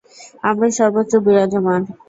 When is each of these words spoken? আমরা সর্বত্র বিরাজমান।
আমরা 0.43 0.67
সর্বত্র 0.77 1.13
বিরাজমান। 1.25 1.81